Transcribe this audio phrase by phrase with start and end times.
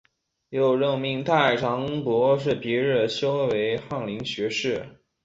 [0.49, 4.83] 又任命太常博士皮日休为翰林学士。